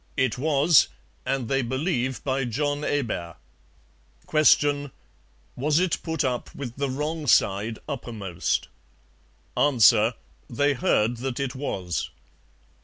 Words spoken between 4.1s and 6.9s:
Q. Was it put up with the